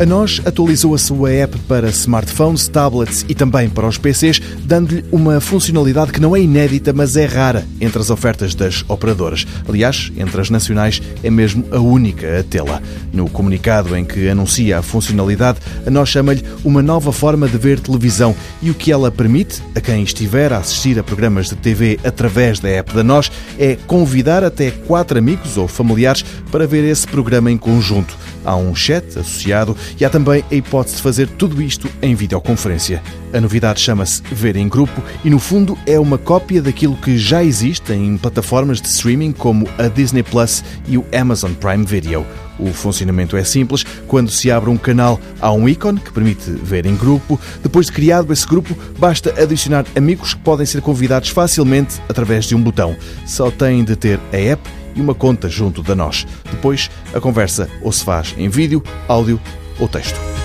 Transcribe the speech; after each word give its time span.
A 0.00 0.06
nós 0.06 0.40
atualizou 0.46 0.94
a 0.94 0.98
sua 0.98 1.30
app 1.30 1.58
para 1.68 1.90
smartphones, 1.90 2.66
tablets 2.68 3.22
e 3.28 3.34
também 3.34 3.68
para 3.68 3.86
os 3.86 3.98
PCs, 3.98 4.40
dando-lhe 4.64 5.04
uma 5.12 5.42
funcionalidade 5.42 6.10
que 6.10 6.22
não 6.22 6.34
é 6.34 6.40
inédita, 6.40 6.90
mas 6.90 7.18
é 7.18 7.26
rara 7.26 7.66
entre 7.78 7.98
as 7.98 8.08
ofertas 8.08 8.54
das 8.54 8.82
operadoras. 8.88 9.46
Aliás, 9.68 10.10
entre 10.16 10.40
as 10.40 10.48
nacionais 10.48 11.02
é 11.22 11.28
mesmo 11.28 11.66
a 11.70 11.78
única 11.78 12.40
a 12.40 12.42
tê-la. 12.42 12.80
No 13.12 13.28
comunicado 13.28 13.94
em 13.94 14.02
que 14.02 14.26
anuncia 14.26 14.78
a 14.78 14.82
funcionalidade, 14.82 15.58
a 15.86 15.90
nós 15.90 16.08
chama-lhe 16.08 16.42
uma 16.64 16.80
nova 16.80 17.12
forma 17.12 17.46
de 17.46 17.58
ver 17.58 17.78
televisão 17.78 18.34
e 18.62 18.70
o 18.70 18.74
que 18.74 18.90
ela 18.90 19.10
permite 19.10 19.62
a 19.74 19.82
quem 19.82 20.02
estiver 20.02 20.50
a 20.50 20.60
assistir 20.60 20.98
a 20.98 21.04
programas 21.04 21.50
de 21.50 21.56
TV 21.56 22.00
através 22.02 22.58
da 22.58 22.70
app 22.70 22.94
da 22.94 23.04
nós 23.04 23.30
é 23.58 23.76
convidar 23.86 24.44
até 24.44 24.70
quatro 24.70 25.18
amigos 25.18 25.58
ou 25.58 25.68
familiares 25.68 26.24
para 26.50 26.66
ver 26.66 26.84
esse 26.84 27.06
programa 27.06 27.50
em 27.50 27.58
conjunto. 27.58 28.16
Há 28.44 28.56
um 28.56 28.74
chat 28.74 29.06
associado 29.18 29.76
e 29.98 30.04
há 30.04 30.10
também 30.10 30.44
a 30.50 30.54
hipótese 30.54 30.96
de 30.96 31.02
fazer 31.02 31.28
tudo 31.28 31.60
isto 31.60 31.88
em 32.02 32.14
videoconferência. 32.14 33.02
A 33.32 33.40
novidade 33.40 33.80
chama-se 33.80 34.22
Ver 34.32 34.56
em 34.56 34.68
Grupo 34.68 35.02
e, 35.24 35.30
no 35.30 35.38
fundo, 35.38 35.78
é 35.86 35.98
uma 35.98 36.18
cópia 36.18 36.60
daquilo 36.60 36.96
que 36.96 37.18
já 37.18 37.44
existe 37.44 37.92
em 37.92 38.16
plataformas 38.16 38.80
de 38.80 38.88
streaming 38.88 39.32
como 39.32 39.68
a 39.78 39.88
Disney 39.88 40.22
Plus 40.22 40.64
e 40.86 40.98
o 40.98 41.04
Amazon 41.12 41.52
Prime 41.52 41.84
Video. 41.84 42.26
O 42.60 42.72
funcionamento 42.72 43.36
é 43.36 43.44
simples. 43.44 43.84
Quando 44.06 44.30
se 44.30 44.50
abre 44.50 44.70
um 44.70 44.76
canal, 44.76 45.20
há 45.40 45.52
um 45.52 45.68
ícone 45.68 46.00
que 46.00 46.12
permite 46.12 46.50
ver 46.50 46.86
em 46.86 46.94
grupo. 46.94 47.40
Depois 47.62 47.86
de 47.86 47.92
criado 47.92 48.32
esse 48.32 48.46
grupo, 48.46 48.76
basta 48.98 49.30
adicionar 49.40 49.86
amigos 49.96 50.34
que 50.34 50.40
podem 50.40 50.66
ser 50.66 50.82
convidados 50.82 51.30
facilmente 51.30 52.00
através 52.08 52.44
de 52.44 52.54
um 52.54 52.62
botão. 52.62 52.96
Só 53.26 53.50
têm 53.50 53.84
de 53.84 53.96
ter 53.96 54.20
a 54.32 54.36
app 54.36 54.70
e 54.94 55.00
uma 55.00 55.14
conta 55.14 55.48
junto 55.48 55.82
da 55.82 55.94
nós. 55.94 56.26
Depois, 56.50 56.90
a 57.14 57.20
conversa 57.20 57.68
ou 57.82 57.92
se 57.92 58.04
faz 58.04 58.34
em 58.36 58.48
vídeo, 58.48 58.82
áudio 59.08 59.40
ou 59.78 59.88
texto. 59.88 60.39